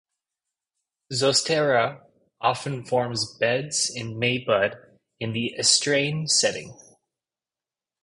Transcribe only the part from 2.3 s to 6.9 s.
often forms beds in bay mud in the estuarine setting.